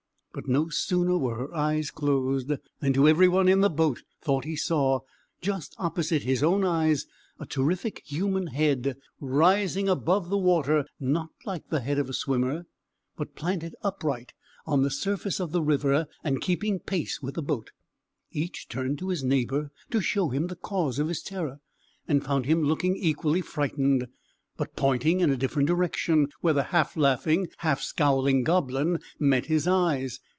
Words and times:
But 0.33 0.47
no 0.47 0.69
sooner 0.69 1.17
were 1.17 1.35
her 1.35 1.53
eyes 1.53 1.91
closed, 1.91 2.49
than 2.81 2.95
everyone 3.05 3.49
in 3.49 3.59
the 3.59 3.69
boat 3.69 4.01
thought 4.21 4.45
he 4.45 4.55
saw, 4.55 4.99
just 5.41 5.75
opposite 5.77 6.23
his 6.23 6.41
own 6.41 6.63
eyes, 6.63 7.05
a 7.37 7.45
terrific 7.45 8.01
human 8.05 8.47
head 8.47 8.95
rising 9.19 9.89
above 9.89 10.29
the 10.29 10.37
water; 10.37 10.85
not 11.01 11.31
like 11.45 11.67
the 11.67 11.81
head 11.81 11.99
of 11.99 12.07
a 12.07 12.13
swimmer, 12.13 12.65
but 13.17 13.35
planted 13.35 13.75
upright 13.81 14.31
on 14.65 14.83
the 14.83 14.89
surface 14.89 15.41
of 15.41 15.51
the 15.51 15.61
river, 15.61 16.07
and 16.23 16.39
keeping 16.39 16.79
pace 16.79 17.21
with 17.21 17.35
the 17.35 17.43
boat. 17.43 17.71
Each 18.31 18.69
turned 18.69 18.99
to 18.99 19.09
his 19.09 19.25
neighbour 19.25 19.69
to 19.89 19.99
show 19.99 20.29
him 20.29 20.47
the 20.47 20.55
cause 20.55 20.97
of 20.97 21.09
his 21.09 21.21
terror, 21.21 21.59
and 22.07 22.23
found 22.23 22.45
him 22.45 22.63
looking 22.63 22.95
equally 22.95 23.41
frightened, 23.41 24.07
but 24.57 24.75
pointing 24.75 25.21
in 25.21 25.31
a 25.31 25.37
different 25.37 25.65
direction, 25.67 26.27
where 26.41 26.53
the 26.53 26.65
half 26.65 26.95
laughing, 26.95 27.47
half 27.59 27.81
scowling 27.81 28.43
goblin 28.43 28.99
met 29.17 29.45
his 29.45 29.65
eyes. 29.67 30.19